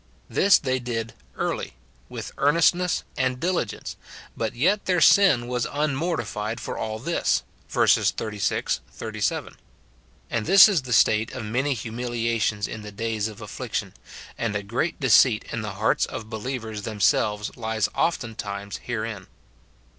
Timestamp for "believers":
5.75-6.35, 16.31-16.81